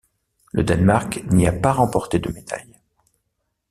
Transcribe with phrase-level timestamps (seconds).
[0.51, 2.75] Le Danemark n'y a pas remporté de médaille.